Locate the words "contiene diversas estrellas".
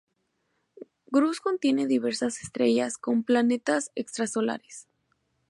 1.41-2.97